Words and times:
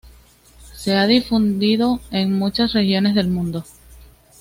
Se 0.73 0.95
ha 0.97 1.05
difundido 1.05 1.99
en 2.09 2.33
muchas 2.35 2.73
regiones 2.73 3.13
del 3.13 3.27
mundo. 3.27 3.63